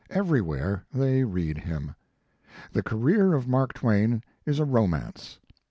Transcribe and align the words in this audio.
Everywhere 0.09 0.83
they 0.91 1.23
read 1.23 1.59
him. 1.59 1.93
The 2.71 2.81
career 2.81 3.35
of 3.35 3.47
Mark 3.47 3.73
Twain 3.73 4.23
is 4.47 4.57
a 4.57 4.65
ro 4.65 4.87
mance. 4.87 5.37